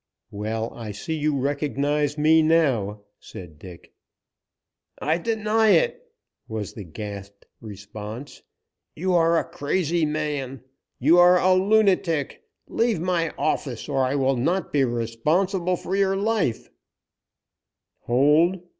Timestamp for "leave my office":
12.67-13.87